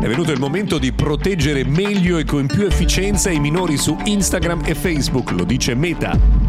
È 0.00 0.08
venuto 0.08 0.32
il 0.32 0.40
momento 0.40 0.78
di 0.78 0.92
proteggere 0.92 1.62
meglio 1.62 2.16
e 2.16 2.24
con 2.24 2.46
più 2.46 2.64
efficienza 2.64 3.30
i 3.30 3.38
minori 3.38 3.76
su 3.76 3.98
Instagram 4.02 4.62
e 4.64 4.74
Facebook, 4.74 5.32
lo 5.32 5.44
dice 5.44 5.74
Meta. 5.74 6.39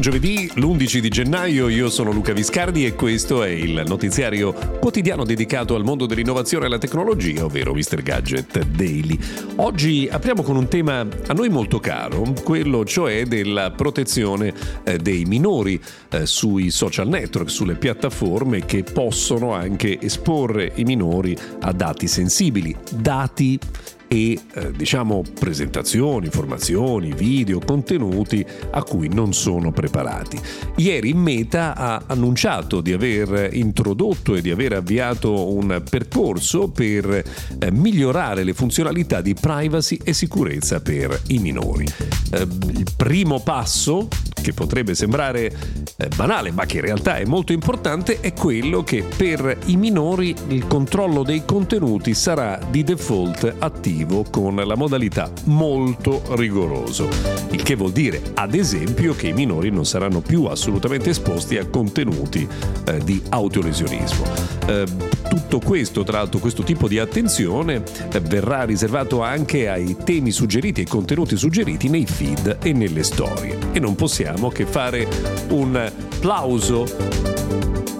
Buon 0.00 0.18
giovedì, 0.18 0.50
l'11 0.54 0.98
di 0.98 1.08
gennaio, 1.10 1.68
io 1.68 1.90
sono 1.90 2.10
Luca 2.10 2.32
Viscardi 2.32 2.86
e 2.86 2.94
questo 2.94 3.42
è 3.42 3.50
il 3.50 3.82
notiziario 3.86 4.54
quotidiano 4.80 5.26
dedicato 5.26 5.74
al 5.74 5.84
mondo 5.84 6.06
dell'innovazione 6.06 6.64
e 6.64 6.68
alla 6.68 6.78
tecnologia, 6.78 7.44
ovvero 7.44 7.74
Mr. 7.74 8.00
Gadget 8.00 8.64
Daily. 8.64 9.18
Oggi 9.56 10.08
apriamo 10.10 10.40
con 10.42 10.56
un 10.56 10.68
tema 10.68 11.00
a 11.00 11.32
noi 11.34 11.50
molto 11.50 11.80
caro, 11.80 12.32
quello 12.42 12.82
cioè 12.86 13.26
della 13.26 13.72
protezione 13.72 14.54
eh, 14.84 14.96
dei 14.96 15.26
minori 15.26 15.78
eh, 16.08 16.24
sui 16.24 16.70
social 16.70 17.06
network, 17.06 17.50
sulle 17.50 17.74
piattaforme 17.74 18.64
che 18.64 18.84
possono 18.84 19.52
anche 19.52 20.00
esporre 20.00 20.72
i 20.76 20.84
minori 20.84 21.36
a 21.60 21.72
dati 21.72 22.08
sensibili, 22.08 22.74
dati 22.90 23.58
e 24.12 24.40
eh, 24.54 24.72
diciamo 24.72 25.22
presentazioni, 25.38 26.26
informazioni, 26.26 27.12
video, 27.12 27.60
contenuti 27.60 28.44
a 28.72 28.82
cui 28.82 29.06
non 29.06 29.32
sono 29.32 29.70
preparati. 29.70 30.36
Ieri 30.78 31.12
Meta 31.14 31.76
ha 31.76 32.02
annunciato 32.08 32.80
di 32.80 32.92
aver 32.92 33.50
introdotto 33.52 34.34
e 34.34 34.42
di 34.42 34.50
aver 34.50 34.72
avviato 34.72 35.54
un 35.54 35.80
percorso 35.88 36.66
per 36.70 37.08
eh, 37.08 37.70
migliorare 37.70 38.42
le 38.42 38.52
funzionalità 38.52 39.20
di 39.20 39.34
privacy 39.34 40.00
e 40.02 40.12
sicurezza 40.12 40.80
per 40.80 41.16
i 41.28 41.38
minori. 41.38 41.86
Eh, 42.32 42.40
il 42.40 42.86
primo 42.96 43.38
passo, 43.38 44.08
che 44.40 44.52
potrebbe 44.52 44.94
sembrare 44.94 45.52
eh, 45.96 46.08
banale 46.14 46.50
ma 46.50 46.66
che 46.66 46.76
in 46.76 46.82
realtà 46.82 47.16
è 47.16 47.24
molto 47.24 47.52
importante, 47.52 48.20
è 48.20 48.32
quello 48.32 48.82
che 48.82 49.04
per 49.16 49.58
i 49.66 49.76
minori 49.76 50.34
il 50.48 50.66
controllo 50.66 51.22
dei 51.22 51.44
contenuti 51.44 52.14
sarà 52.14 52.58
di 52.70 52.82
default 52.82 53.56
attivo 53.58 54.24
con 54.30 54.56
la 54.56 54.74
modalità 54.76 55.30
molto 55.44 56.22
rigoroso, 56.36 57.08
il 57.50 57.62
che 57.62 57.74
vuol 57.74 57.92
dire 57.92 58.20
ad 58.34 58.54
esempio 58.54 59.14
che 59.14 59.28
i 59.28 59.32
minori 59.32 59.70
non 59.70 59.84
saranno 59.84 60.20
più 60.20 60.44
assolutamente 60.44 61.10
esposti 61.10 61.56
a 61.56 61.66
contenuti 61.66 62.46
eh, 62.84 62.98
di 63.04 63.22
autolesionismo. 63.28 64.24
Eh, 64.66 65.18
tutto 65.28 65.60
questo, 65.60 66.02
tra 66.02 66.18
l'altro 66.18 66.40
questo 66.40 66.62
tipo 66.62 66.88
di 66.88 66.98
attenzione 66.98 67.82
eh, 68.12 68.20
verrà 68.20 68.64
riservato 68.64 69.22
anche 69.22 69.68
ai 69.68 69.96
temi 70.02 70.30
suggeriti, 70.30 70.80
ai 70.80 70.86
contenuti 70.86 71.36
suggeriti 71.36 71.88
nei 71.88 72.06
feed 72.06 72.58
e 72.62 72.72
nelle 72.72 73.02
storie. 73.02 73.56
E 73.72 73.78
non 73.78 73.94
possiamo 73.94 74.29
che 74.52 74.66
fare 74.66 75.06
un 75.50 75.92
plauso 76.18 76.86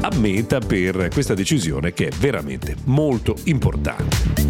a 0.03 0.11
Meta 0.17 0.59
per 0.59 1.09
questa 1.13 1.35
decisione 1.35 1.93
che 1.93 2.09
è 2.09 2.11
veramente 2.19 2.77
molto 2.85 3.37
importante. 3.45 4.49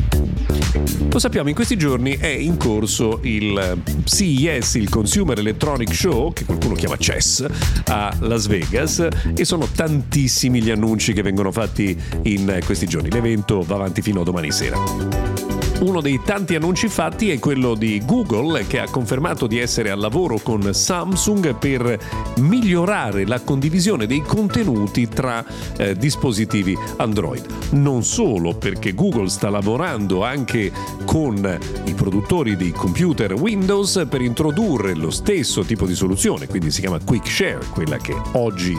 Lo 1.13 1.19
sappiamo, 1.19 1.49
in 1.49 1.55
questi 1.55 1.77
giorni 1.77 2.17
è 2.17 2.29
in 2.29 2.57
corso 2.57 3.19
il 3.23 3.83
CES, 4.05 4.75
il 4.75 4.89
Consumer 4.89 5.39
Electronic 5.39 5.93
Show, 5.93 6.33
che 6.33 6.45
qualcuno 6.45 6.75
chiama 6.75 6.97
CES, 6.97 7.47
a 7.87 8.17
Las 8.21 8.47
Vegas 8.47 9.07
e 9.35 9.45
sono 9.45 9.67
tantissimi 9.67 10.63
gli 10.63 10.71
annunci 10.71 11.13
che 11.13 11.23
vengono 11.23 11.51
fatti 11.51 12.01
in 12.23 12.61
questi 12.65 12.87
giorni. 12.87 13.11
L'evento 13.11 13.63
va 13.63 13.75
avanti 13.75 14.03
fino 14.03 14.21
a 14.21 14.25
domani 14.25 14.53
sera. 14.53 15.60
Uno 15.81 16.03
dei 16.03 16.21
tanti 16.23 16.55
annunci 16.55 16.89
fatti 16.89 17.31
è 17.31 17.39
quello 17.39 17.75
di 17.75 18.03
Google 18.05 18.67
che 18.67 18.81
ha 18.81 18.91
confermato 18.91 19.47
di 19.47 19.59
essere 19.59 19.91
al 19.91 19.99
lavoro 19.99 20.39
con 20.39 20.75
Samsung 20.75 21.55
per 21.55 21.99
migliorare 22.37 23.27
la 23.27 23.41
condivisione 23.41 24.07
dei 24.07 24.21
contenuti 24.21 25.09
tra 25.09 25.43
eh, 25.79 25.97
dispositivi 25.97 26.77
Android. 26.99 27.47
Non 27.71 28.05
solo 28.05 28.55
perché 28.55 28.93
Google 28.93 29.31
sta 29.31 29.49
lavorando 29.49 30.23
anche 30.23 30.71
con 31.07 31.59
i 31.87 31.95
produttori 31.95 32.57
dei 32.57 32.73
computer 32.73 33.33
Windows 33.33 34.05
per 34.07 34.21
introdurre 34.21 34.95
lo 34.95 35.11
stesso 35.11 35.63
tipo 35.63 35.87
di 35.87 35.95
soluzione, 35.95 36.47
quindi 36.47 36.71
si 36.71 36.81
chiama 36.83 37.01
Quick 37.03 37.27
Share, 37.27 37.65
quella 37.73 37.97
che 37.97 38.15
oggi 38.33 38.77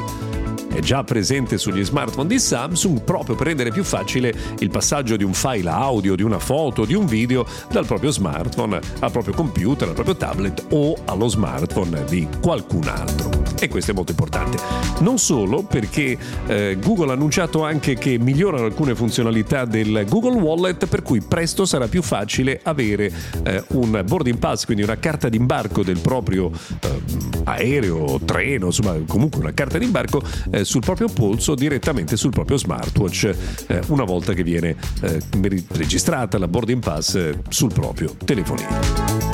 è 0.73 0.79
già 0.79 1.03
presente 1.03 1.57
sugli 1.57 1.83
smartphone 1.83 2.27
di 2.27 2.39
Samsung 2.39 3.01
proprio 3.01 3.35
per 3.35 3.47
rendere 3.47 3.71
più 3.71 3.83
facile 3.83 4.33
il 4.59 4.69
passaggio 4.69 5.15
di 5.17 5.23
un 5.23 5.33
file 5.33 5.69
audio, 5.69 6.15
di 6.15 6.23
una 6.23 6.39
foto, 6.39 6.85
di 6.85 6.93
un 6.93 7.05
video 7.05 7.45
dal 7.69 7.85
proprio 7.85 8.11
smartphone 8.11 8.79
al 8.99 9.11
proprio 9.11 9.33
computer, 9.33 9.89
al 9.89 9.93
proprio 9.93 10.15
tablet 10.15 10.65
o 10.69 10.95
allo 11.05 11.27
smartphone 11.27 12.03
di 12.05 12.27
qualcun 12.41 12.87
altro. 12.87 13.29
E 13.59 13.67
questo 13.67 13.91
è 13.91 13.93
molto 13.93 14.11
importante. 14.11 14.57
Non 15.01 15.19
solo 15.19 15.61
perché 15.61 16.17
eh, 16.47 16.77
Google 16.81 17.11
ha 17.11 17.13
annunciato 17.13 17.63
anche 17.63 17.95
che 17.95 18.17
migliorano 18.17 18.65
alcune 18.65 18.95
funzionalità 18.95 19.65
del 19.65 20.05
Google 20.09 20.39
Wallet 20.39 20.87
per 20.87 21.03
cui 21.03 21.21
presto 21.21 21.65
sarà 21.65 21.87
più 21.87 22.01
facile 22.01 22.59
avere 22.63 23.11
eh, 23.43 23.63
un 23.69 24.01
boarding 24.03 24.39
pass, 24.39 24.65
quindi 24.65 24.83
una 24.83 24.97
carta 24.97 25.29
d'imbarco 25.29 25.83
del 25.83 25.99
proprio 25.99 26.49
eh, 26.79 27.01
aereo, 27.43 28.19
treno, 28.25 28.67
insomma 28.67 28.97
comunque 29.05 29.39
una 29.39 29.53
carta 29.53 29.77
d'imbarco 29.77 30.23
eh, 30.61 30.65
sul 30.65 30.81
proprio 30.81 31.07
polso 31.07 31.55
direttamente 31.55 32.15
sul 32.15 32.31
proprio 32.31 32.57
smartwatch 32.57 33.35
eh, 33.67 33.81
una 33.87 34.03
volta 34.03 34.33
che 34.33 34.43
viene 34.43 34.75
eh, 35.01 35.21
registrata 35.69 36.37
la 36.37 36.47
boarding 36.47 36.81
pass 36.81 37.29
sul 37.49 37.73
proprio 37.73 38.15
telefonino. 38.23 39.30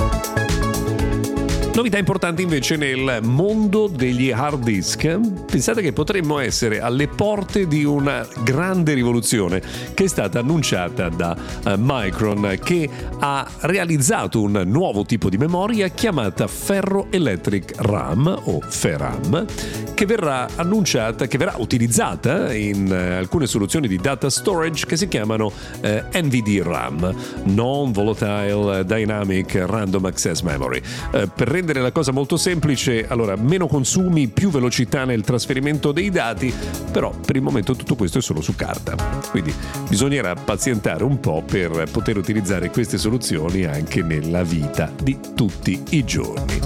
Novità 1.78 2.00
importanti 2.00 2.42
invece 2.42 2.76
nel 2.76 3.20
mondo 3.22 3.86
degli 3.86 4.32
hard 4.32 4.64
disk. 4.64 5.20
Pensate 5.46 5.84
che 5.84 5.94
potremmo 5.94 6.40
essere 6.40 6.82
alle 6.82 7.08
porte 7.08 7.68
di 7.68 7.84
una 7.86 8.28
grande 8.44 8.96
rivoluzione 8.96 9.62
che 9.94 10.06
è 10.06 10.08
stata 10.08 10.40
annunciata 10.40 11.08
da 11.10 11.38
uh, 11.66 11.74
Micron 11.78 12.58
che 12.64 12.90
ha 13.20 13.48
realizzato 13.60 14.42
un 14.42 14.64
nuovo 14.66 15.06
tipo 15.06 15.30
di 15.30 15.38
memoria 15.38 15.90
chiamata 15.90 16.48
Ferroelectric 16.48 17.74
RAM 17.78 18.42
o 18.46 18.60
FERAM 18.60 19.46
che 19.94 20.06
verrà 20.08 20.48
annunciata, 20.56 21.28
che 21.28 21.38
verrà 21.38 21.56
utilizzata 21.58 22.56
in 22.56 22.88
uh, 22.90 23.20
alcune 23.20 23.46
soluzioni 23.46 23.88
di 23.88 23.98
data 23.98 24.32
storage 24.32 24.88
che 24.88 24.98
si 24.98 25.08
chiamano 25.08 25.46
uh, 25.46 25.88
NVD 26.12 26.62
RAM, 26.64 27.16
Non 27.44 27.92
Volatile 27.92 28.84
Dynamic 28.84 29.64
Random 29.64 30.06
Access 30.06 30.42
Memory. 30.42 30.82
per 31.12 31.48
rendere 31.48 31.66
rendere 31.68 31.82
la 31.82 31.92
cosa 31.92 32.14
molto 32.14 32.38
semplice, 32.38 33.06
allora 33.08 33.36
meno 33.36 33.68
consumi, 33.68 34.30
più 34.30 34.50
velocità 34.50 35.04
nel 35.04 35.24
trasferimento 35.24 35.92
dei 35.92 36.10
dati, 36.10 36.54
però 36.92 37.12
per 37.12 37.36
il 37.36 37.42
momento 37.42 37.76
tutto 37.76 37.96
questo 37.96 38.20
è 38.20 38.22
solo 38.22 38.42
su 38.42 38.56
carta. 38.56 38.96
Quindi 39.30 39.54
bisognerà 39.90 40.34
pazientare 40.34 41.04
un 41.04 41.20
po' 41.20 41.44
per 41.46 41.90
poter 41.92 42.16
utilizzare 42.16 42.70
queste 42.70 42.98
soluzioni 42.98 43.66
anche 43.66 44.02
nella 44.02 44.44
vita 44.44 44.92
di 45.02 45.20
tutti 45.36 45.84
i 45.90 46.06
giorni. 46.06 46.60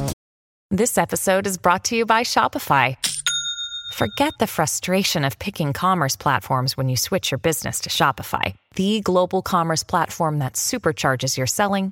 This 0.70 0.98
episode 0.98 1.48
is 1.48 1.58
brought 1.58 1.84
to 1.90 1.96
you 1.96 2.06
by 2.06 2.22
Shopify. 2.24 2.96
Forget 3.96 4.34
the 4.38 4.48
frustration 4.48 5.26
of 5.26 5.38
picking 5.38 5.74
commerce 5.74 6.16
platforms 6.16 6.78
when 6.78 6.88
you 6.88 6.96
switch 6.96 7.30
your 7.32 7.40
business 7.40 7.80
to 7.82 7.90
Shopify, 7.90 8.54
the 8.76 9.02
global 9.02 9.42
commerce 9.42 9.84
platform 9.84 10.38
that 10.40 10.54
supercharges 10.54 11.36
your 11.36 11.48
selling 11.48 11.92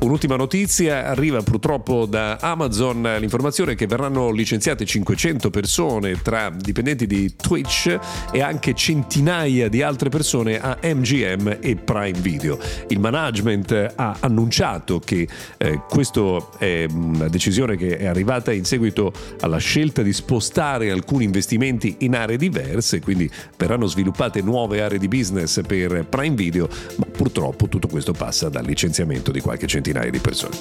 Un'ultima 0.00 0.36
notizia 0.36 1.06
arriva 1.06 1.42
purtroppo 1.42 2.06
da 2.06 2.36
Amazon, 2.36 3.02
l'informazione 3.18 3.74
che 3.74 3.86
verranno 3.86 4.30
licenziate 4.30 4.86
500 4.86 5.50
persone 5.50 6.22
tra 6.22 6.50
dipendenti 6.50 7.06
di 7.06 7.36
Twitch 7.36 7.98
e 8.32 8.40
anche 8.40 8.72
centinaia 8.72 9.68
di 9.68 9.82
altre 9.82 10.08
persone 10.08 10.58
a 10.58 10.78
MGM 10.82 11.58
e 11.60 11.76
Prime 11.76 12.18
Video. 12.18 12.58
Il 12.88 12.98
management 12.98 13.92
ha 13.94 14.16
annunciato 14.20 15.00
che 15.00 15.28
eh, 15.58 15.82
questa 15.86 16.48
è 16.56 16.86
una 16.90 17.28
decisione 17.28 17.76
che 17.76 17.98
è 17.98 18.06
arrivata 18.06 18.52
in 18.52 18.64
seguito 18.64 19.12
alla 19.40 19.58
scelta 19.58 20.00
di 20.00 20.14
spostare 20.14 20.90
alcuni 20.90 21.24
investimenti 21.24 21.96
in 21.98 22.16
aree 22.16 22.38
diverse, 22.38 23.00
quindi 23.00 23.30
verranno 23.58 23.84
sviluppate 23.84 24.40
nuove 24.40 24.80
aree 24.80 24.98
di 24.98 25.08
business 25.08 25.60
per 25.60 26.06
Prime 26.08 26.34
Video, 26.34 26.70
ma 26.96 27.06
purtroppo 27.20 27.68
tutto 27.68 27.86
questo 27.86 28.12
passa 28.12 28.48
dal 28.48 28.64
licenziamento 28.64 29.30
di 29.30 29.42
qualche 29.42 29.66
centinaia 29.66 30.08
di 30.08 30.20
persone. 30.20 30.56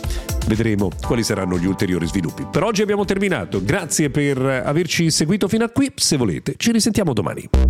Vedremo 0.46 0.90
quali 1.08 1.24
saranno 1.24 1.58
gli 1.58 1.66
ulteriori 1.66 2.06
sviluppi. 2.06 2.46
Per 2.52 2.64
oggi 2.64 2.82
abbiamo 2.82 3.06
terminato, 3.06 3.64
grazie 3.64 4.10
per 4.10 4.38
averci 4.38 5.10
seguito 5.10 5.48
fino 5.48 5.64
a 5.64 5.70
qui, 5.70 5.90
se 5.96 6.18
volete 6.18 6.56
ci 6.58 6.74
risentiamo 6.74 7.14
domani. 7.14 7.69